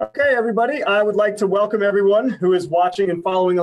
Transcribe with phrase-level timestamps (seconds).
[0.00, 3.58] Okay, everybody, I would like to welcome everyone who is watching and following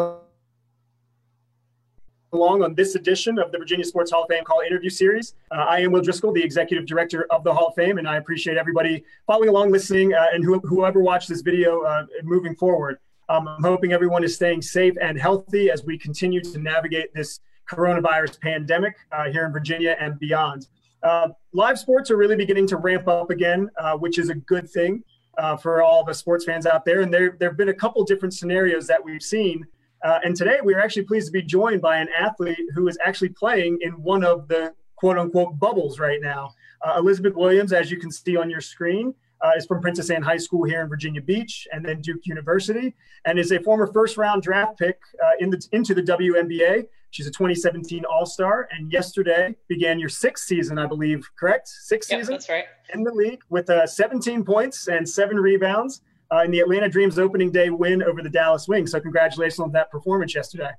[2.33, 5.35] along on this edition of the Virginia Sports Hall of Fame Call Interview Series.
[5.49, 8.17] Uh, I am Will Driscoll, the Executive Director of the Hall of Fame, and I
[8.17, 12.99] appreciate everybody following along, listening, uh, and who, whoever watched this video uh, moving forward.
[13.29, 17.39] Um, I'm hoping everyone is staying safe and healthy as we continue to navigate this
[17.71, 20.67] coronavirus pandemic uh, here in Virginia and beyond.
[21.01, 24.69] Uh, live sports are really beginning to ramp up again, uh, which is a good
[24.69, 25.01] thing
[25.37, 27.01] uh, for all the sports fans out there.
[27.01, 29.65] And there, there have been a couple different scenarios that we've seen.
[30.03, 32.97] Uh, and today we are actually pleased to be joined by an athlete who is
[33.03, 36.53] actually playing in one of the quote unquote bubbles right now.
[36.81, 40.21] Uh, Elizabeth Williams, as you can see on your screen, uh, is from Princess Anne
[40.21, 42.93] High School here in Virginia Beach and then Duke University,
[43.25, 46.87] and is a former first round draft pick uh, in the, into the WNBA.
[47.11, 51.67] She's a 2017 All Star, and yesterday began your sixth season, I believe, correct?
[51.67, 52.33] Sixth yep, season?
[52.33, 52.65] That's right.
[52.93, 57.17] In the league with uh, 17 points and seven rebounds uh, in the Atlanta Dream's
[57.17, 58.91] opening day win over the Dallas Wings.
[58.91, 60.71] So, congratulations on that performance yesterday.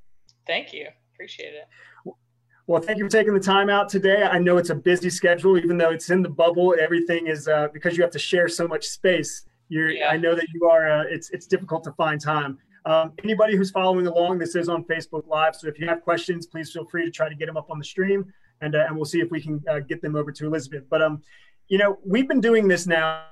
[0.46, 0.88] Thank you.
[1.14, 2.14] Appreciate it.
[2.68, 4.24] Well, thank you for taking the time out today.
[4.24, 6.74] I know it's a busy schedule, even though it's in the bubble.
[6.80, 9.46] Everything is uh, because you have to share so much space.
[9.68, 10.08] You're, yeah.
[10.08, 10.88] I know that you are.
[10.88, 12.58] Uh, it's it's difficult to find time.
[12.84, 15.54] Um, anybody who's following along, this is on Facebook Live.
[15.54, 17.78] So if you have questions, please feel free to try to get them up on
[17.78, 20.46] the stream, and uh, and we'll see if we can uh, get them over to
[20.46, 20.84] Elizabeth.
[20.90, 21.22] But um,
[21.68, 23.26] you know, we've been doing this now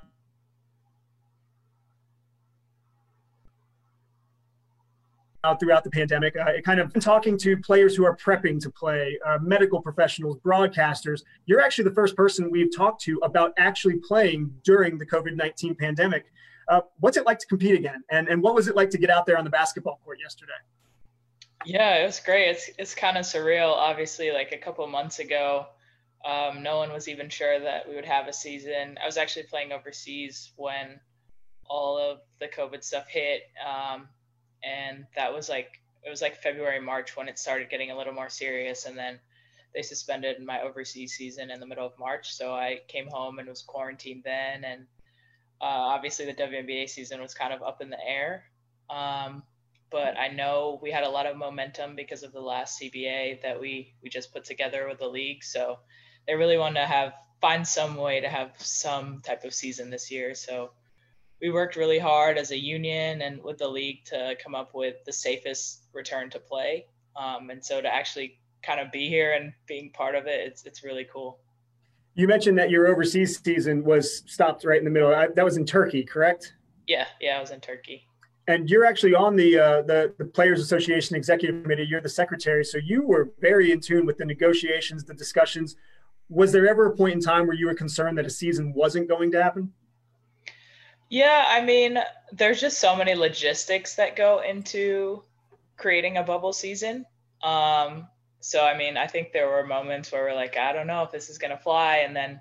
[5.52, 6.34] throughout the pandemic.
[6.36, 11.22] Uh, kind of talking to players who are prepping to play, uh, medical professionals, broadcasters.
[11.46, 15.74] You're actually the first person we've talked to about actually playing during the COVID 19
[15.74, 16.26] pandemic.
[16.68, 18.02] Uh, what's it like to compete again?
[18.10, 20.52] And, and what was it like to get out there on the basketball court yesterday?
[21.66, 22.48] Yeah, it was great.
[22.48, 23.72] It's, it's kind of surreal.
[23.72, 25.66] Obviously, like a couple months ago,
[26.24, 28.98] um, no one was even sure that we would have a season.
[29.02, 31.00] I was actually playing overseas when
[31.66, 33.42] all of the COVID stuff hit.
[33.66, 34.08] Um,
[34.64, 38.12] and that was like it was like February March when it started getting a little
[38.12, 39.18] more serious and then
[39.74, 43.48] they suspended my overseas season in the middle of March so I came home and
[43.48, 44.86] was quarantined then and
[45.60, 48.44] uh, obviously the WNBA season was kind of up in the air
[48.90, 49.42] um,
[49.90, 53.60] but I know we had a lot of momentum because of the last CBA that
[53.60, 55.78] we we just put together with the league so
[56.26, 60.10] they really wanted to have find some way to have some type of season this
[60.10, 60.70] year so
[61.40, 64.96] we worked really hard as a union and with the league to come up with
[65.04, 66.86] the safest return to play.
[67.16, 70.64] Um, and so to actually kind of be here and being part of it, it's
[70.64, 71.40] it's really cool.
[72.14, 75.14] You mentioned that your overseas season was stopped right in the middle.
[75.14, 76.54] I, that was in Turkey, correct?
[76.86, 78.06] Yeah, yeah, I was in Turkey.
[78.46, 81.86] And you're actually on the, uh, the the Players Association Executive Committee.
[81.88, 85.76] You're the secretary, so you were very in tune with the negotiations, the discussions.
[86.28, 89.08] Was there ever a point in time where you were concerned that a season wasn't
[89.08, 89.72] going to happen?
[91.08, 91.98] Yeah, I mean,
[92.32, 95.22] there's just so many logistics that go into
[95.76, 97.06] creating a bubble season.
[97.42, 98.08] Um,
[98.40, 101.12] so I mean, I think there were moments where we're like, I don't know if
[101.12, 102.40] this is gonna fly, and then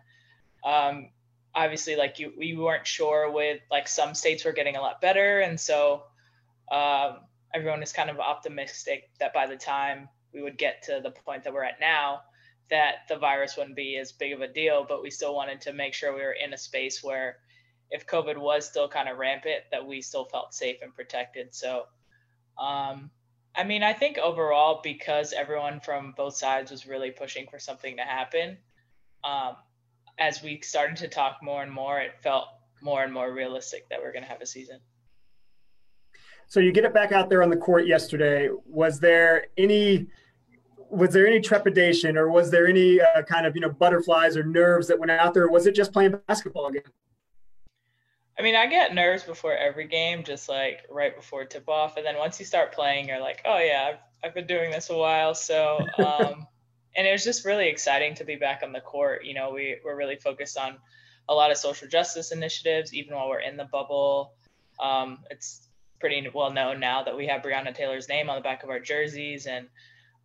[0.65, 1.09] um,
[1.53, 5.39] obviously, like you, we weren't sure with like some states were getting a lot better,
[5.39, 6.03] and so
[6.71, 7.17] um,
[7.53, 11.43] everyone is kind of optimistic that by the time we would get to the point
[11.43, 12.21] that we're at now,
[12.69, 14.85] that the virus wouldn't be as big of a deal.
[14.87, 17.37] But we still wanted to make sure we were in a space where
[17.93, 21.53] if COVID was still kind of rampant, that we still felt safe and protected.
[21.53, 21.83] So,
[22.57, 23.11] um,
[23.55, 27.95] I mean, I think overall, because everyone from both sides was really pushing for something
[27.97, 28.57] to happen,
[29.23, 29.57] um,
[30.17, 32.47] as we started to talk more and more, it felt
[32.81, 34.79] more and more realistic that we're going to have a season.
[36.47, 38.49] So you get it back out there on the court yesterday.
[38.65, 40.07] Was there any
[40.89, 44.43] was there any trepidation or was there any uh, kind of you know butterflies or
[44.43, 45.47] nerves that went out there?
[45.47, 46.83] was it just playing basketball again?
[48.37, 51.97] I mean, I get nerves before every game, just like right before tip off.
[51.97, 54.89] And then once you start playing, you're like, oh, yeah, I've, I've been doing this
[54.89, 55.35] a while.
[55.35, 56.47] So, um,
[56.95, 59.23] and it was just really exciting to be back on the court.
[59.25, 60.77] You know, we, we're really focused on
[61.29, 64.33] a lot of social justice initiatives, even while we're in the bubble.
[64.79, 65.69] Um, it's
[65.99, 68.79] pretty well known now that we have Breonna Taylor's name on the back of our
[68.79, 69.45] jerseys.
[69.45, 69.67] And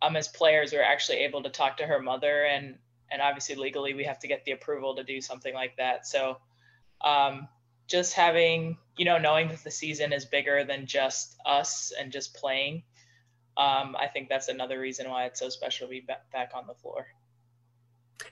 [0.01, 2.43] um, as players, we're actually able to talk to her mother.
[2.43, 2.75] And,
[3.11, 6.07] and obviously, legally, we have to get the approval to do something like that.
[6.07, 6.37] So,
[7.01, 7.47] um,
[7.89, 12.33] just having you know knowing that the season is bigger than just us and just
[12.33, 12.83] playing
[13.57, 16.73] um, i think that's another reason why it's so special to be back on the
[16.75, 17.07] floor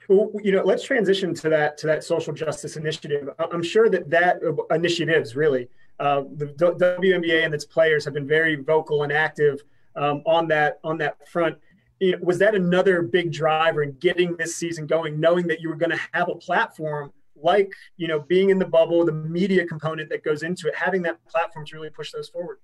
[0.09, 3.29] well, you know, let's transition to that to that social justice initiative.
[3.39, 5.69] I'm sure that that initiatives really
[5.99, 9.61] uh, the WNBA and its players have been very vocal and active
[9.95, 11.57] um, on that on that front.
[11.99, 15.69] You know, was that another big driver in getting this season going, knowing that you
[15.69, 17.11] were going to have a platform
[17.41, 21.01] like you know being in the bubble, the media component that goes into it, having
[21.03, 22.59] that platform to really push those forward?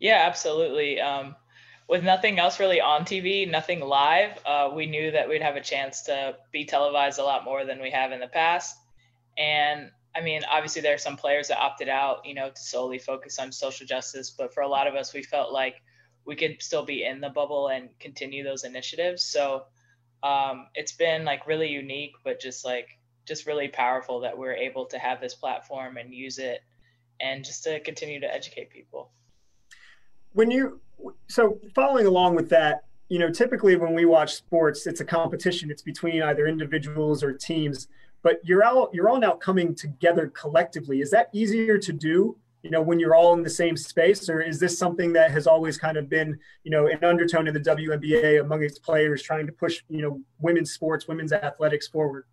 [0.00, 1.00] Yeah, absolutely.
[1.00, 1.36] Um,
[1.88, 5.60] with nothing else really on TV, nothing live, uh, we knew that we'd have a
[5.60, 8.76] chance to be televised a lot more than we have in the past.
[9.36, 12.98] And I mean, obviously, there are some players that opted out, you know, to solely
[12.98, 14.30] focus on social justice.
[14.30, 15.76] But for a lot of us, we felt like
[16.24, 19.24] we could still be in the bubble and continue those initiatives.
[19.24, 19.64] So
[20.22, 22.88] um, it's been like really unique, but just like
[23.26, 26.62] just really powerful that we're able to have this platform and use it
[27.20, 29.10] and just to continue to educate people.
[30.32, 30.80] When you
[31.28, 35.70] so following along with that, you know, typically when we watch sports, it's a competition.
[35.70, 37.88] It's between either individuals or teams.
[38.22, 41.00] But you're all you're all now coming together collectively.
[41.00, 42.36] Is that easier to do?
[42.62, 45.48] You know, when you're all in the same space, or is this something that has
[45.48, 49.46] always kind of been, you know, an undertone in the WNBA among its players trying
[49.46, 52.24] to push, you know, women's sports, women's athletics forward?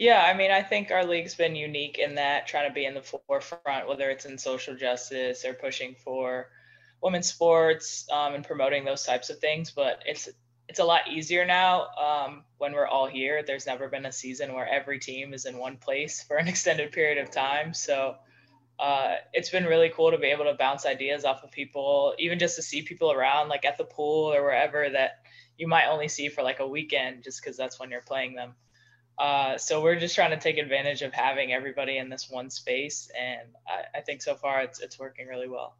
[0.00, 2.94] Yeah, I mean, I think our league's been unique in that trying to be in
[2.94, 6.48] the forefront, whether it's in social justice or pushing for
[7.02, 9.70] women's sports um, and promoting those types of things.
[9.70, 10.26] But it's
[10.70, 13.42] it's a lot easier now um, when we're all here.
[13.46, 16.92] There's never been a season where every team is in one place for an extended
[16.92, 17.74] period of time.
[17.74, 18.14] So
[18.78, 22.38] uh, it's been really cool to be able to bounce ideas off of people, even
[22.38, 25.26] just to see people around, like at the pool or wherever that
[25.58, 28.54] you might only see for like a weekend, just because that's when you're playing them.
[29.20, 33.10] Uh, so we're just trying to take advantage of having everybody in this one space,
[33.20, 35.74] and I, I think so far it's it's working really well.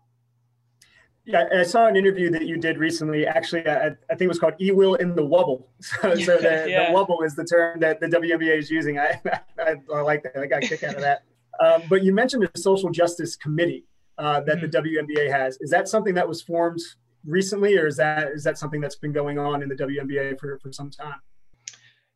[1.25, 3.27] Yeah, I saw an interview that you did recently.
[3.27, 6.93] Actually, I, I think it was called "Ewil in the Wubble." So, so the, yeah.
[6.93, 8.99] the, wubble is the term that the WNBA is using.
[8.99, 9.19] I,
[9.59, 10.37] I, I like that.
[10.37, 11.23] I got a kick out of that.
[11.65, 13.87] Um, but you mentioned the social justice committee
[14.19, 14.71] uh, that mm-hmm.
[14.71, 15.57] the WNBA has.
[15.63, 16.81] Is that something that was formed
[17.25, 20.59] recently, or is that is that something that's been going on in the WNBA for,
[20.59, 21.21] for some time?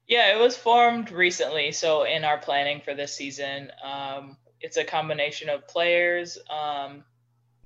[0.07, 1.73] Yeah, it was formed recently.
[1.73, 6.39] So in our planning for this season, um, it's a combination of players.
[6.51, 7.05] Um,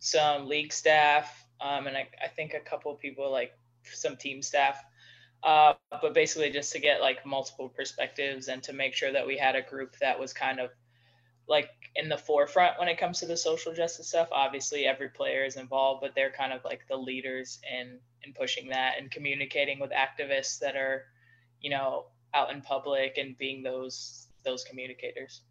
[0.00, 3.52] some league staff, um, and I, I, think a couple people like
[3.84, 4.80] some team staff.
[5.42, 9.36] Uh, but basically, just to get like multiple perspectives and to make sure that we
[9.36, 10.70] had a group that was kind of
[11.48, 14.28] like in the forefront when it comes to the social justice stuff.
[14.32, 18.68] Obviously, every player is involved, but they're kind of like the leaders in in pushing
[18.68, 21.04] that and communicating with activists that are,
[21.60, 25.42] you know, out in public and being those those communicators.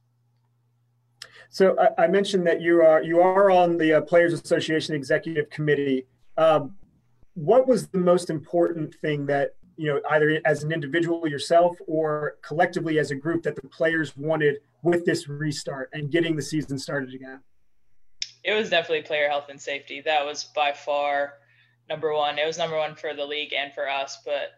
[1.50, 5.50] So I, I, mentioned that you are you are on the uh, Players Association Executive
[5.50, 6.06] Committee.
[6.38, 6.75] Um,
[7.33, 12.38] what was the most important thing that you know either as an individual yourself or
[12.41, 16.77] collectively as a group that the players wanted with this restart and getting the season
[16.77, 17.39] started again?
[18.44, 20.01] It was definitely player health and safety.
[20.01, 21.33] That was by far
[21.89, 22.38] number one.
[22.38, 24.19] It was number one for the league and for us.
[24.25, 24.51] But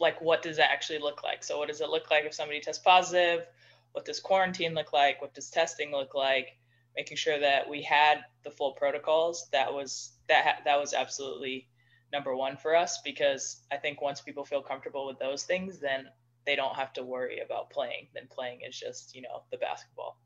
[0.00, 1.44] like, what does that actually look like?
[1.44, 3.46] So, what does it look like if somebody tests positive?
[3.92, 5.20] what does quarantine look like?
[5.20, 6.56] What does testing look like?
[6.96, 9.48] Making sure that we had the full protocols.
[9.52, 11.68] That was that that was absolutely
[12.12, 16.06] number one for us because I think once people feel comfortable with those things, then
[16.46, 18.08] they don't have to worry about playing.
[18.14, 20.18] Then playing is just you know the basketball.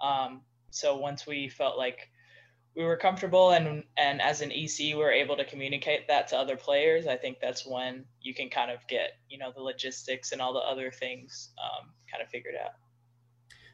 [0.00, 2.08] Um, so once we felt like
[2.76, 6.36] we were comfortable and and as an EC we were able to communicate that to
[6.36, 7.06] other players.
[7.06, 10.52] I think that's when you can kind of get you know the logistics and all
[10.52, 12.72] the other things um, kind of figured out.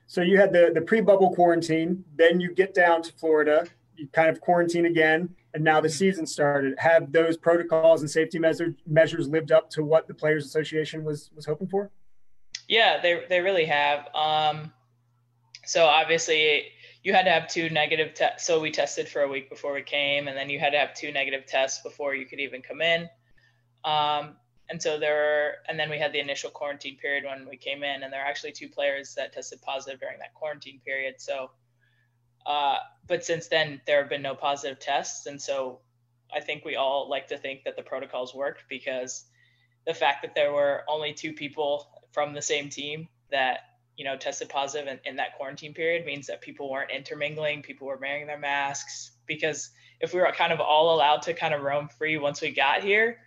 [0.06, 3.64] So you had the, the pre-bubble quarantine, then you get down to Florida,
[3.94, 5.94] you kind of quarantine again, and now the mm-hmm.
[5.94, 6.74] season started.
[6.78, 11.30] Have those protocols and safety measures measures lived up to what the Players Association was
[11.34, 11.90] was hoping for?
[12.68, 14.08] Yeah, they they really have.
[14.14, 14.72] Um,
[15.64, 16.64] so obviously
[17.02, 18.46] you had to have two negative tests.
[18.46, 20.94] So we tested for a week before we came, and then you had to have
[20.94, 23.08] two negative tests before you could even come in.
[23.84, 24.36] Um,
[24.68, 27.82] and so there were, and then we had the initial quarantine period when we came
[27.82, 31.14] in, and there are actually two players that tested positive during that quarantine period.
[31.18, 31.50] So,
[32.46, 32.76] uh,
[33.06, 35.80] but since then there have been no positive tests, and so
[36.32, 39.24] I think we all like to think that the protocols worked because
[39.86, 43.60] the fact that there were only two people from the same team that
[44.00, 47.86] you know tested positive in, in that quarantine period means that people weren't intermingling, people
[47.86, 49.12] were wearing their masks.
[49.26, 52.50] Because if we were kind of all allowed to kind of roam free once we
[52.50, 53.18] got here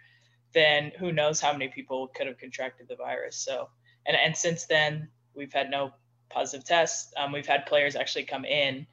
[0.53, 3.37] then who knows how many people could have contracted the virus.
[3.37, 3.69] So,
[4.05, 5.91] and, and since then, we've had no
[6.29, 7.11] positive tests.
[7.17, 8.85] Um, we've had players actually come in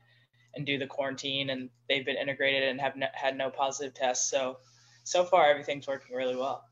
[0.54, 4.30] and do the quarantine, and they've been integrated and have no, had no positive tests.
[4.30, 4.58] So,
[5.04, 6.64] so far, everything's working really well.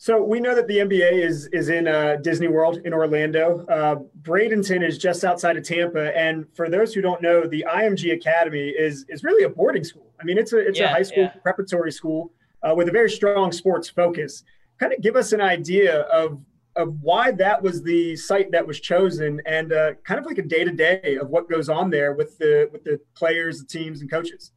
[0.00, 3.66] So we know that the NBA is is in uh, Disney World in Orlando.
[3.66, 8.14] Uh, Bradenton is just outside of Tampa, and for those who don't know, the IMG
[8.14, 10.10] Academy is is really a boarding school.
[10.18, 11.34] I mean, it's a it's yeah, a high school yeah.
[11.42, 14.42] preparatory school uh, with a very strong sports focus.
[14.78, 16.40] Kind of give us an idea of
[16.76, 20.42] of why that was the site that was chosen and uh, kind of like a
[20.42, 24.00] day to day of what goes on there with the with the players, the teams,
[24.00, 24.52] and coaches.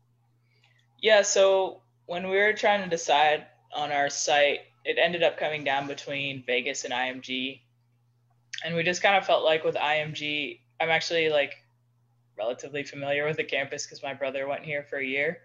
[1.01, 1.21] Yeah.
[1.21, 5.87] So when we were trying to decide on our site, it ended up coming down
[5.87, 7.61] between Vegas and IMG,
[8.63, 11.53] and we just kind of felt like with IMG, I'm actually like
[12.37, 15.39] relatively familiar with the campus because my brother went here for a year.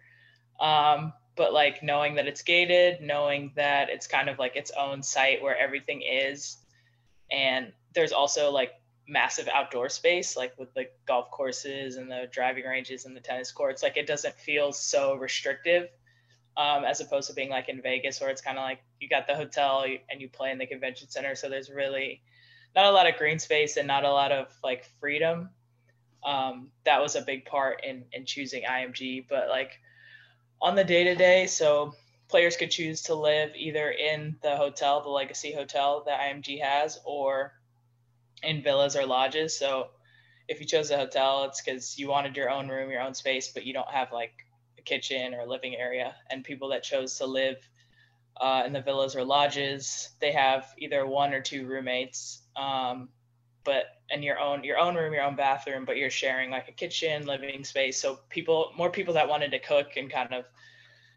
[0.61, 5.03] Um, but like knowing that it's gated, knowing that it's kind of like its own
[5.03, 6.59] site where everything is,
[7.31, 8.73] and there's also like
[9.07, 13.53] massive outdoor space, like with the golf courses and the driving ranges and the tennis
[13.53, 13.83] courts.
[13.83, 15.89] Like it doesn't feel so restrictive.
[16.57, 19.27] Um, as opposed to being like in Vegas, where it's kind of like you got
[19.27, 21.35] the hotel and you play in the convention center.
[21.35, 22.23] So there's really
[22.75, 25.51] not a lot of green space and not a lot of like freedom.
[26.25, 29.27] Um, that was a big part in in choosing IMG.
[29.29, 29.79] But like
[30.61, 31.95] on the day to day, so
[32.29, 36.99] players could choose to live either in the hotel, the Legacy Hotel that IMG has,
[37.05, 37.55] or
[38.43, 39.59] in villas or lodges.
[39.59, 39.89] So
[40.49, 43.49] if you chose a hotel, it's because you wanted your own room, your own space,
[43.53, 44.33] but you don't have like
[44.79, 46.15] a kitchen or a living area.
[46.31, 47.57] And people that chose to live
[48.41, 53.09] uh, in the villas or lodges, they have either one or two roommates, um,
[53.65, 56.73] but in your own your own room, your own bathroom, but you're sharing like a
[56.73, 58.01] kitchen, living space.
[58.01, 60.45] So people, more people that wanted to cook and kind of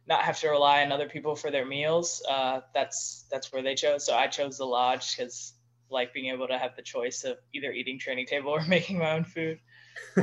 [0.08, 2.24] not have to rely on other people for their meals.
[2.30, 4.06] Uh, that's that's where they chose.
[4.06, 5.54] So I chose the lodge because
[5.90, 9.12] like being able to have the choice of either eating training table or making my
[9.12, 9.60] own food.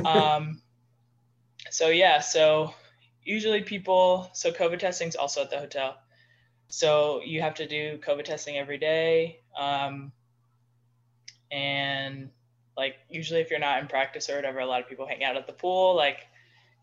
[0.05, 0.61] Um,
[1.69, 2.73] so yeah, so
[3.23, 5.97] usually people so COVID testing is also at the hotel.
[6.69, 9.41] So you have to do COVID testing every day.
[9.57, 10.11] Um,
[11.51, 12.29] and
[12.77, 15.35] like usually if you're not in practice or whatever, a lot of people hang out
[15.35, 15.95] at the pool.
[15.95, 16.19] Like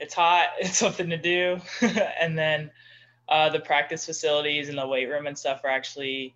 [0.00, 1.58] it's hot, it's something to do.
[2.20, 2.70] and then
[3.28, 6.34] uh, the practice facilities and the weight room and stuff are actually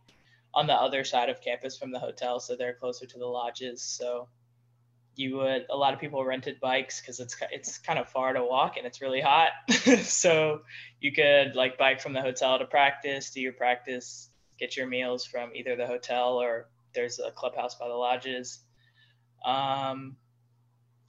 [0.54, 3.82] on the other side of campus from the hotel, so they're closer to the lodges.
[3.82, 4.28] So
[5.20, 8.42] you would a lot of people rented bikes because it's it's kind of far to
[8.42, 9.50] walk and it's really hot.
[10.02, 10.62] so
[10.98, 15.26] you could like bike from the hotel to practice, do your practice, get your meals
[15.26, 18.60] from either the hotel or there's a clubhouse by the lodges.
[19.44, 20.16] Um,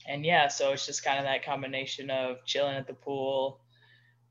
[0.06, 3.60] and yeah, so it's just kind of that combination of chilling at the pool,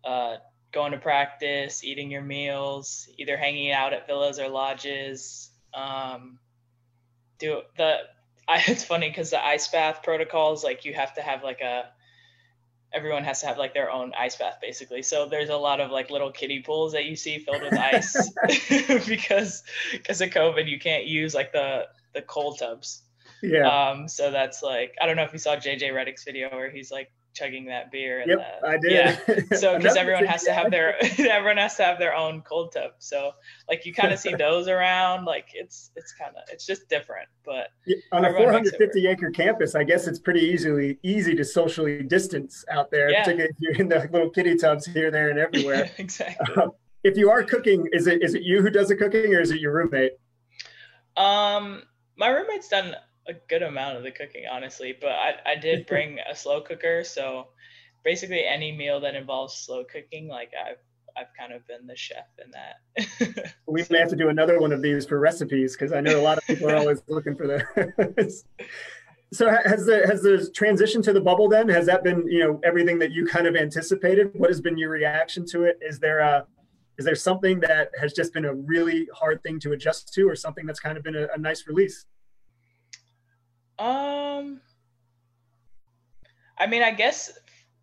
[0.04, 0.36] uh,
[0.72, 5.50] going to practice, eating your meals, either hanging out at villas or lodges.
[5.74, 6.38] Um,
[7.40, 7.98] do the
[8.52, 11.86] I, it's funny because the ice bath protocols like you have to have like a
[12.94, 15.02] everyone has to have like their own ice bath basically.
[15.02, 18.30] So there's a lot of like little kiddie pools that you see filled with ice
[19.08, 23.04] because because of COVID you can't use like the the cold tubs.
[23.42, 23.68] Yeah.
[23.68, 24.08] Um.
[24.08, 27.12] So that's like I don't know if you saw JJ Redick's video where he's like
[27.34, 28.24] chugging that beer.
[28.26, 28.92] yep, the, I did.
[28.92, 29.18] Yeah.
[29.58, 32.92] So because everyone has to have their everyone has to have their own cold tub.
[33.00, 33.32] So
[33.70, 35.26] like you kind of see those around.
[35.26, 37.28] Like it's it's kind of it's just different.
[37.46, 42.04] But yeah, on a 450 acre campus, I guess it's pretty easily easy to socially
[42.04, 43.24] distance out there, yeah.
[43.24, 45.92] particularly if you're in the little kitty tubs here, there, and everywhere.
[45.98, 46.56] exactly.
[46.56, 46.70] Uh,
[47.04, 49.52] if you are cooking, is it is it you who does the cooking, or is
[49.52, 50.14] it your roommate?
[51.18, 51.84] Um,
[52.18, 52.96] my roommate's done
[53.28, 54.96] a good amount of the cooking, honestly.
[55.00, 57.48] But I, I did bring a slow cooker, so
[58.04, 60.78] basically any meal that involves slow cooking, like I've
[61.18, 63.54] I've kind of been the chef in that.
[63.68, 66.24] we may have to do another one of these for recipes because I know a
[66.24, 68.46] lot of people are always looking for those.
[69.34, 72.60] so has the has the transition to the bubble then has that been you know
[72.64, 74.32] everything that you kind of anticipated?
[74.34, 75.80] What has been your reaction to it?
[75.82, 76.46] Is there a
[76.98, 80.36] is there something that has just been a really hard thing to adjust to, or
[80.36, 82.06] something that's kind of been a, a nice release?
[83.82, 84.62] Um,
[86.58, 87.32] I mean, I guess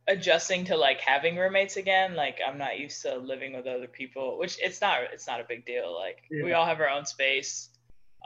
[0.06, 2.14] adjusting to like having roommates again.
[2.14, 5.44] Like I'm not used to living with other people, which it's not it's not a
[5.48, 5.94] big deal.
[5.94, 6.44] Like yeah.
[6.44, 7.70] we all have our own space,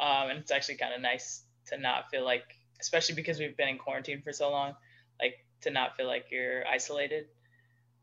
[0.00, 2.44] um, and it's actually kind of nice to not feel like,
[2.80, 4.74] especially because we've been in quarantine for so long,
[5.20, 7.26] like to not feel like you're isolated.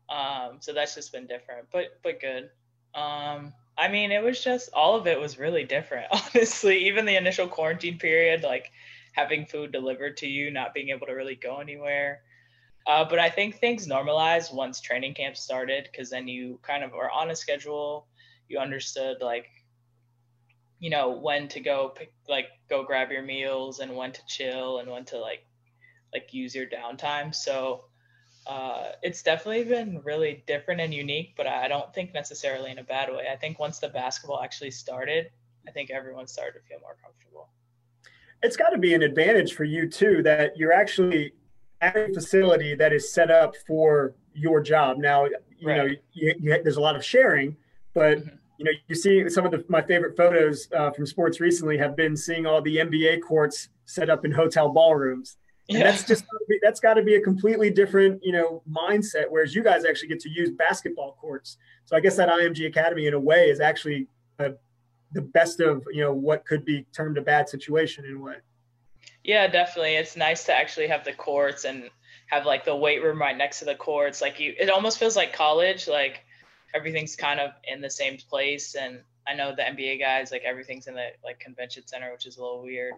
[0.08, 2.50] Um, so that's just been different, but but good.
[2.94, 6.88] Um, I mean, it was just all of it was really different, honestly.
[6.88, 8.72] Even the initial quarantine period, like
[9.12, 12.22] having food delivered to you, not being able to really go anywhere.
[12.86, 16.94] Uh, but I think things normalized once training camp started because then you kind of
[16.94, 18.06] are on a schedule.
[18.48, 19.46] You understood like,
[20.78, 24.78] you know, when to go pick, like go grab your meals and when to chill
[24.78, 25.44] and when to like,
[26.12, 27.34] like use your downtime.
[27.34, 27.84] So
[28.46, 32.84] uh, it's definitely been really different and unique, but I don't think necessarily in a
[32.84, 33.26] bad way.
[33.30, 35.30] I think once the basketball actually started,
[35.68, 37.50] I think everyone started to feel more comfortable
[38.42, 41.32] it's got to be an advantage for you too that you're actually
[41.80, 44.98] at a facility that is set up for your job.
[44.98, 45.76] Now, you right.
[45.76, 47.56] know, you, you, there's a lot of sharing,
[47.94, 48.36] but mm-hmm.
[48.58, 51.96] you know, you see some of the, my favorite photos uh, from sports recently have
[51.96, 55.36] been seeing all the NBA courts set up in hotel ballrooms.
[55.68, 55.84] And yeah.
[55.84, 56.24] that's just
[56.62, 59.26] that's got to be a completely different, you know, mindset.
[59.28, 61.58] Whereas you guys actually get to use basketball courts.
[61.84, 64.08] So I guess that IMG Academy, in a way, is actually
[64.40, 64.52] a,
[65.12, 68.36] the best of you know what could be termed a bad situation in a way.
[69.24, 69.96] Yeah, definitely.
[69.96, 71.90] It's nice to actually have the courts and
[72.26, 74.20] have like the weight room right next to the courts.
[74.20, 75.88] Like you, it almost feels like college.
[75.88, 76.20] Like
[76.74, 78.74] everything's kind of in the same place.
[78.74, 82.38] And I know the NBA guys, like everything's in the like convention center, which is
[82.38, 82.94] a little weird.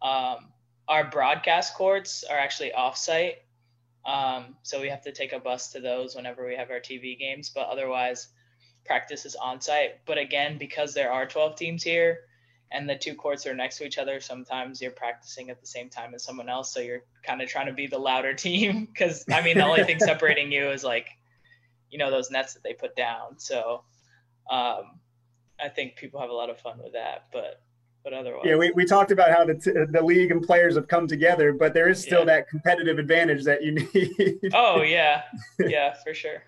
[0.00, 0.48] Um,
[0.88, 3.36] our broadcast courts are actually offsite.
[4.04, 7.16] Um, so we have to take a bus to those whenever we have our TV
[7.16, 8.28] games, but otherwise
[8.84, 10.04] practice is on site.
[10.06, 12.20] But again, because there are 12 teams here
[12.70, 15.88] and the two courts are next to each other, sometimes you're practicing at the same
[15.88, 16.72] time as someone else.
[16.72, 18.88] So you're kind of trying to be the louder team.
[18.96, 21.06] Cause I mean, the only thing separating you is like
[21.92, 23.38] you know those nets that they put down.
[23.38, 23.84] So
[24.50, 24.98] um,
[25.60, 27.60] I think people have a lot of fun with that, but
[28.02, 28.42] but otherwise.
[28.44, 31.52] Yeah, we, we talked about how the, t- the league and players have come together,
[31.52, 32.24] but there is still yeah.
[32.24, 34.52] that competitive advantage that you need.
[34.54, 35.22] oh yeah,
[35.60, 36.42] yeah, for sure.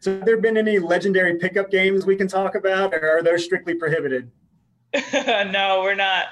[0.00, 3.44] So, have there been any legendary pickup games we can talk about, or are those
[3.44, 4.30] strictly prohibited?
[5.12, 6.26] no, we're not.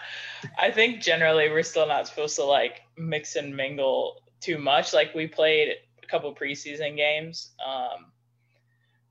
[0.58, 4.92] I think generally we're still not supposed to like mix and mingle too much.
[4.94, 8.12] Like we played a couple preseason games, um,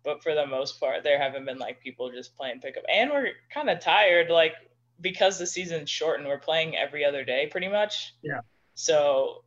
[0.03, 2.83] but for the most part, there haven't been like people just playing pickup.
[2.91, 4.53] And we're kind of tired, like
[5.01, 6.27] because the season's shortened.
[6.27, 8.15] We're playing every other day, pretty much.
[8.21, 8.39] Yeah.
[8.75, 9.43] So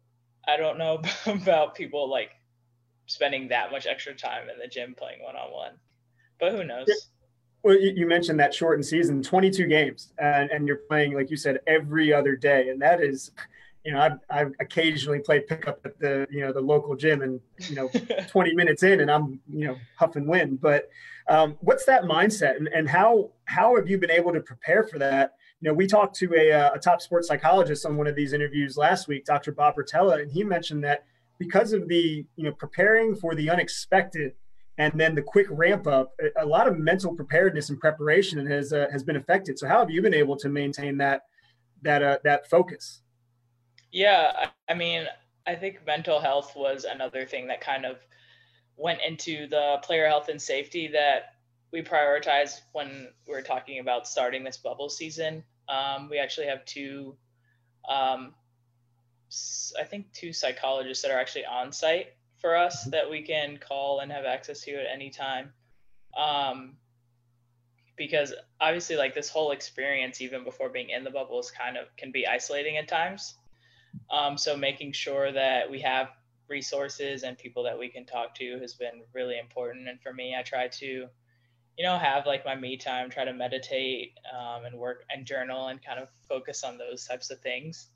[0.46, 2.30] I don't know about people like
[3.08, 5.72] spending that much extra time in the gym playing one on one,
[6.38, 6.86] but who knows?
[7.64, 11.58] Well, you mentioned that shortened season, 22 games, and, and you're playing, like you said,
[11.66, 12.68] every other day.
[12.68, 13.32] And that is,
[13.84, 17.40] you know, I've, I've occasionally played pickup at the, you know, the local gym and,
[17.68, 17.90] you know,
[18.28, 20.60] 20 minutes in and I'm, you know, huff and wind.
[20.60, 20.88] But
[21.28, 25.00] um, what's that mindset and, and how, how have you been able to prepare for
[25.00, 25.34] that?
[25.60, 28.32] You know, we talked to a, uh, a top sports psychologist on one of these
[28.32, 29.50] interviews last week, Dr.
[29.50, 31.04] Bob Rotella, and he mentioned that
[31.38, 34.32] because of the, you know, preparing for the unexpected
[34.76, 38.86] and then the quick ramp up, a lot of mental preparedness and preparation has, uh,
[38.92, 39.58] has been affected.
[39.58, 41.22] So how have you been able to maintain that,
[41.82, 43.02] that, uh, that focus?
[43.90, 45.06] Yeah, I mean,
[45.46, 47.98] I think mental health was another thing that kind of
[48.76, 51.34] went into the player health and safety that
[51.72, 55.42] we prioritize when we're talking about starting this bubble season.
[55.68, 57.16] Um, we actually have two,
[57.88, 58.34] um,
[59.78, 64.00] I think, two psychologists that are actually on site for us that we can call
[64.00, 65.52] and have access to at any time.
[66.16, 66.76] Um,
[67.96, 71.94] because obviously, like this whole experience, even before being in the bubble, is kind of
[71.96, 73.34] can be isolating at times.
[74.10, 76.10] Um, so making sure that we have
[76.48, 79.88] resources and people that we can talk to has been really important.
[79.88, 83.32] And for me, I try to, you know, have like my me time, try to
[83.32, 87.88] meditate um, and work and journal and kind of focus on those types of things.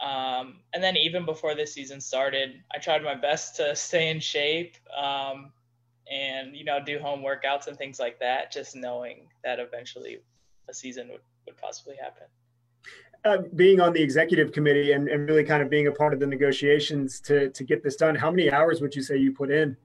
[0.00, 4.20] Um, and then even before this season started, I tried my best to stay in
[4.20, 5.52] shape um,
[6.10, 10.18] and, you know, do home workouts and things like that, just knowing that eventually
[10.68, 12.26] a season would, would possibly happen
[13.24, 16.20] uh, being on the executive committee and, and really kind of being a part of
[16.20, 19.50] the negotiations to to get this done, how many hours would you say you put
[19.50, 19.76] in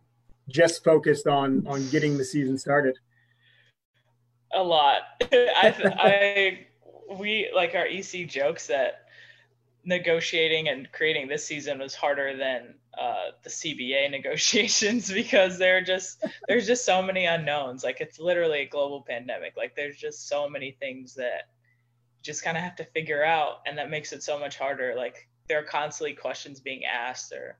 [0.49, 2.97] just focused on on getting the season started?
[4.53, 5.01] A lot.
[5.31, 9.02] I, I we like our EC jokes that
[9.85, 15.81] negotiating and creating this season was harder than uh, the CBA negotiations because there are
[15.81, 17.83] just there's just so many unknowns.
[17.83, 19.53] Like it's literally a global pandemic.
[19.57, 21.49] Like there's just so many things that
[22.23, 25.27] just kind of have to figure out and that makes it so much harder like
[25.49, 27.57] there are constantly questions being asked or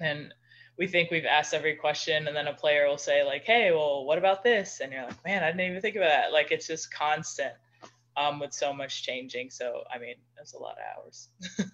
[0.00, 0.32] and
[0.78, 4.04] we think we've asked every question and then a player will say like hey well
[4.06, 6.66] what about this and you're like man i didn't even think about that like it's
[6.66, 7.52] just constant
[8.18, 11.28] um, with so much changing so i mean that's a lot of hours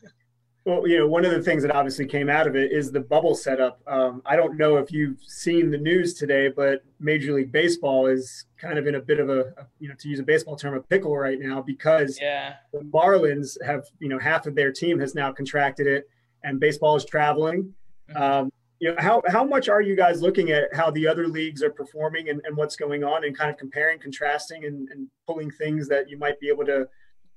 [0.66, 3.00] Well, you know, one of the things that obviously came out of it is the
[3.00, 3.82] bubble setup.
[3.86, 8.46] Um, I don't know if you've seen the news today, but Major League Baseball is
[8.56, 10.80] kind of in a bit of a, you know, to use a baseball term, a
[10.80, 12.54] pickle right now because yeah.
[12.72, 16.08] the Marlins have, you know, half of their team has now contracted it,
[16.44, 17.74] and baseball is traveling.
[18.10, 18.22] Mm-hmm.
[18.22, 21.62] Um, you know, how how much are you guys looking at how the other leagues
[21.62, 25.50] are performing and, and what's going on, and kind of comparing, contrasting, and, and pulling
[25.50, 26.86] things that you might be able to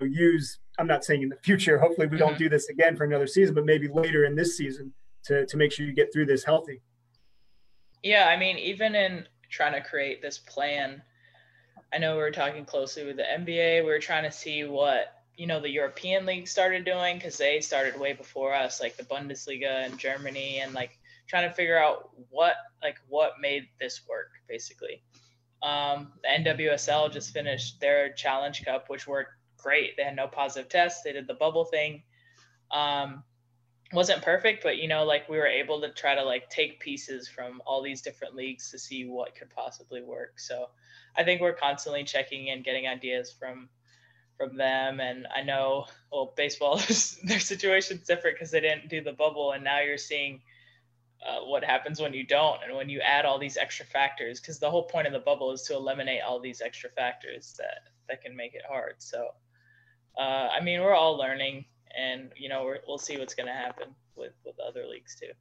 [0.01, 0.59] use?
[0.77, 2.43] I'm not saying in the future hopefully we don't mm-hmm.
[2.43, 4.93] do this again for another season but maybe later in this season
[5.25, 6.81] to, to make sure you get through this healthy.
[8.03, 11.01] Yeah i mean even in trying to create this plan
[11.93, 15.13] i know we are talking closely with the nba We are trying to see what
[15.35, 19.03] you know the european league started doing because they started way before us like the
[19.03, 20.96] bundesliga in germany and like
[21.27, 25.01] trying to figure out what like what made this work basically
[25.61, 29.97] Um, the NWSL just finished their Challenge Cup, which worked great.
[29.97, 31.01] They had no positive tests.
[31.03, 32.03] They did the bubble thing.
[32.71, 33.23] Um,
[33.93, 37.27] wasn't perfect, but you know, like we were able to try to like take pieces
[37.27, 40.39] from all these different leagues to see what could possibly work.
[40.39, 40.67] So
[41.15, 43.69] I think we're constantly checking in, getting ideas from
[44.37, 44.99] from them.
[44.99, 46.77] And I know, well, baseball,
[47.23, 50.41] their situation's different because they didn't do the bubble, and now you're seeing
[51.27, 54.39] uh, what happens when you don't, and when you add all these extra factors.
[54.39, 57.89] Because the whole point of the bubble is to eliminate all these extra factors that
[58.07, 58.95] that can make it hard.
[58.99, 59.27] So,
[60.17, 61.65] uh, I mean, we're all learning
[61.97, 65.31] and you know we will see what's going to happen with with other leagues too.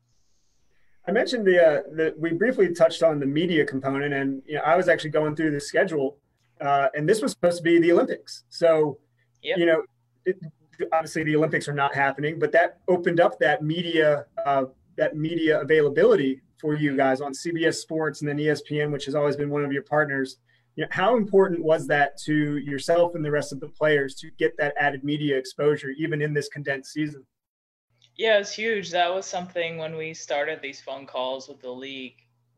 [1.07, 4.63] I mentioned the uh, the we briefly touched on the media component, and you know
[4.63, 6.19] I was actually going through the schedule,
[6.61, 8.45] uh, and this was supposed to be the Olympics.
[8.49, 8.99] So,
[9.43, 9.59] yep.
[9.59, 9.83] you know,
[10.25, 10.39] it,
[10.93, 14.65] obviously the Olympics are not happening, but that opened up that media uh,
[14.97, 19.37] that media availability for you guys on CBS Sports and then ESPN, which has always
[19.37, 20.39] been one of your partners
[20.77, 24.31] you know, how important was that to yourself and the rest of the players to
[24.39, 27.27] get that added media exposure, even in this condensed season?
[28.17, 28.91] Yeah, it's huge.
[28.91, 32.17] That was something when we started these phone calls with the league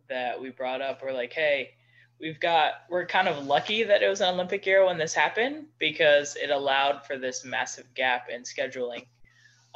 [0.09, 1.01] that we brought up.
[1.03, 1.75] We're like, hey,
[2.21, 5.67] we've got, we're kind of lucky that it was an Olympic year when this happened
[5.79, 9.07] because it allowed for this massive gap in scheduling.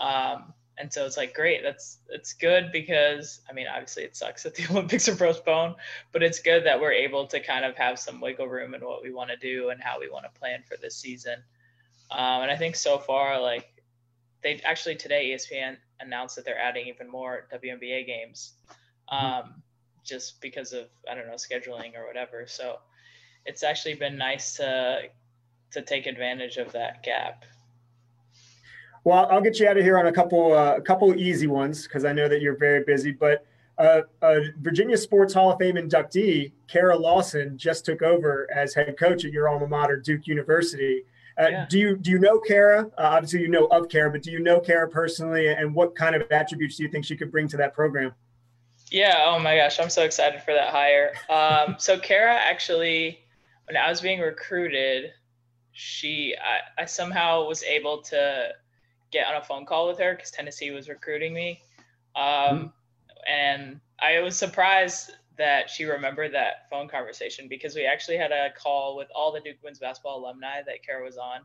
[0.00, 4.42] Um, and so it's like great that's it's good because i mean obviously it sucks
[4.44, 5.74] that the olympics are postponed
[6.12, 9.02] but it's good that we're able to kind of have some wiggle room in what
[9.02, 11.36] we want to do and how we want to plan for this season.
[12.10, 13.82] Um, and i think so far like
[14.42, 18.54] they actually today espn announced that they're adding even more WNBA games
[19.10, 19.26] mm-hmm.
[19.26, 19.62] um,
[20.04, 22.46] just because of i don't know scheduling or whatever.
[22.46, 22.78] So
[23.46, 25.02] it's actually been nice to
[25.72, 27.44] to take advantage of that gap
[29.04, 31.84] well, I'll get you out of here on a couple uh, a couple easy ones
[31.84, 33.12] because I know that you're very busy.
[33.12, 33.44] But
[33.78, 38.96] uh, uh, Virginia Sports Hall of Fame inductee Kara Lawson just took over as head
[38.98, 41.04] coach at your alma mater, Duke University.
[41.38, 41.66] Uh, yeah.
[41.68, 42.84] Do you do you know Kara?
[42.98, 46.14] Uh, obviously, you know of Kara, but do you know Kara personally, and what kind
[46.14, 48.14] of attributes do you think she could bring to that program?
[48.90, 49.24] Yeah.
[49.26, 51.14] Oh my gosh, I'm so excited for that hire.
[51.28, 53.18] Um, so Kara actually,
[53.66, 55.12] when I was being recruited,
[55.72, 58.50] she I, I somehow was able to
[59.12, 61.62] get on a phone call with her because Tennessee was recruiting me.
[62.16, 62.66] Um, mm-hmm.
[63.28, 68.50] And I was surprised that she remembered that phone conversation because we actually had a
[68.56, 71.40] call with all the Duke women's basketball alumni that Kara was on.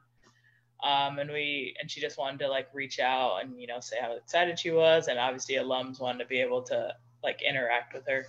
[0.83, 3.97] Um, and we and she just wanted to like reach out and you know say
[3.99, 8.05] how excited she was and obviously alums wanted to be able to like interact with
[8.07, 8.27] her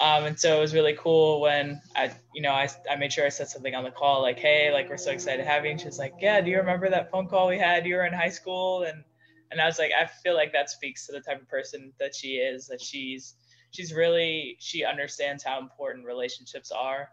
[0.00, 3.24] um, and so it was really cool when I, you know, I, I made sure
[3.24, 5.70] I said something on the call like, hey, like we're so excited to have you.
[5.70, 7.86] And she's like, yeah, do you remember that phone call we had?
[7.86, 9.04] You were in high school, and
[9.52, 12.14] and I was like, I feel like that speaks to the type of person that
[12.14, 12.66] she is.
[12.66, 13.36] That she's
[13.70, 17.08] she's really she understands how important relationships are,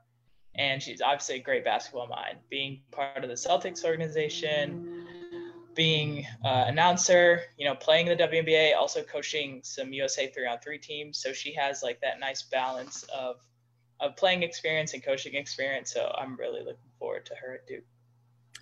[0.56, 2.40] and she's obviously a great basketball mind.
[2.50, 5.01] Being part of the Celtics organization,
[5.76, 10.78] being uh, announcer, you know, playing the WNBA, also coaching some USA three on three
[10.78, 11.18] teams.
[11.20, 13.38] So she has like that nice balance of
[14.00, 15.94] of playing experience and coaching experience.
[15.94, 17.84] So I'm really looking forward to her at Duke.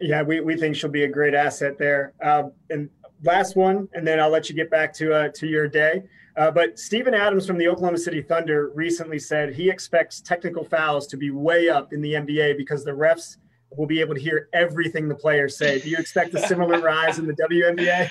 [0.01, 2.13] Yeah, we, we think she'll be a great asset there.
[2.21, 2.89] Um, and
[3.23, 6.03] last one, and then I'll let you get back to uh, to your day.
[6.35, 11.07] Uh, but Steven Adams from the Oklahoma City Thunder recently said he expects technical fouls
[11.07, 13.37] to be way up in the NBA because the refs–
[13.71, 15.79] we'll be able to hear everything the players say.
[15.79, 18.09] Do you expect a similar rise in the WNBA?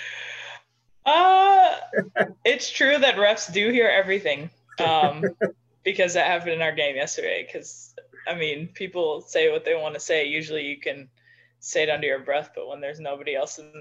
[1.04, 1.76] Uh,
[2.44, 5.24] it's true that refs do hear everything um,
[5.84, 7.46] because that happened in our game yesterday.
[7.46, 7.94] Because,
[8.26, 10.26] I mean, people say what they want to say.
[10.26, 11.08] Usually you can
[11.60, 13.72] say it under your breath, but when there's nobody else in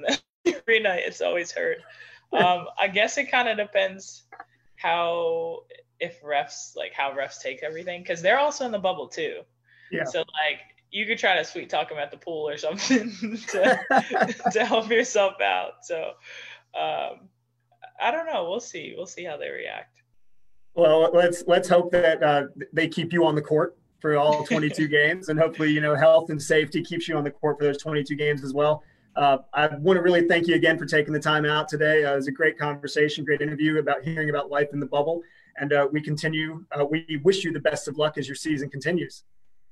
[0.45, 1.77] the arena, it's always heard.
[2.33, 4.23] Um, I guess it kind of depends
[4.75, 5.63] how,
[5.99, 9.41] if refs, like how refs take everything, because they're also in the bubble too.
[9.91, 10.03] Yeah.
[10.03, 13.11] So, like, you could try to sweet talk him at the pool or something
[13.49, 13.79] to,
[14.51, 15.83] to help yourself out.
[15.83, 16.11] So
[16.77, 17.29] um,
[17.99, 18.49] I don't know.
[18.49, 18.93] We'll see.
[18.95, 20.01] We'll see how they react.
[20.75, 24.87] Well, let's let's hope that uh, they keep you on the court for all 22
[24.87, 27.77] games, and hopefully, you know, health and safety keeps you on the court for those
[27.77, 28.83] 22 games as well.
[29.15, 32.05] Uh, I want to really thank you again for taking the time out today.
[32.05, 35.23] Uh, it was a great conversation, great interview about hearing about life in the bubble,
[35.57, 36.63] and uh, we continue.
[36.71, 39.23] Uh, we wish you the best of luck as your season continues.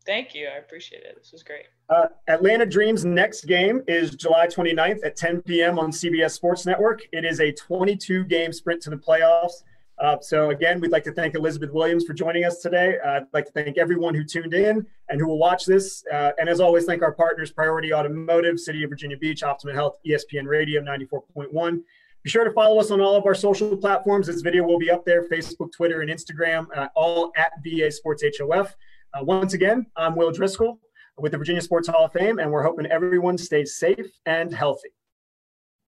[0.06, 0.48] Thank you.
[0.48, 1.16] I appreciate it.
[1.18, 1.66] This was great.
[1.90, 5.80] Uh, Atlanta Dream's next game is July 29th at 10 p.m.
[5.80, 7.02] on CBS Sports Network.
[7.12, 9.64] It is a 22 game sprint to the playoffs.
[9.98, 12.98] Uh, so, again, we'd like to thank Elizabeth Williams for joining us today.
[13.04, 16.04] Uh, I'd like to thank everyone who tuned in and who will watch this.
[16.12, 19.98] Uh, and as always, thank our partners Priority Automotive, City of Virginia Beach, Optimum Health,
[20.06, 21.82] ESPN Radio 94.1.
[22.24, 24.28] Be sure to follow us on all of our social platforms.
[24.28, 28.24] This video will be up there Facebook, Twitter, and Instagram, uh, all at VA Sports
[28.38, 28.76] HOF.
[29.16, 30.78] Uh, once again, I'm Will Driscoll
[31.18, 34.90] with the Virginia Sports Hall of Fame, and we're hoping everyone stays safe and healthy.